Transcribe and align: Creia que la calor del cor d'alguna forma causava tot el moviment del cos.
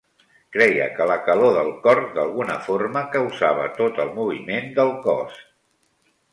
Creia 0.55 0.87
que 0.95 1.05
la 1.11 1.17
calor 1.27 1.53
del 1.57 1.69
cor 1.83 2.01
d'alguna 2.17 2.57
forma 2.71 3.05
causava 3.19 3.69
tot 3.79 4.03
el 4.07 4.13
moviment 4.19 4.77
del 4.81 4.93
cos. 5.09 5.41